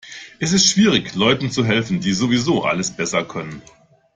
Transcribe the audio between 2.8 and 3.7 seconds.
besser können.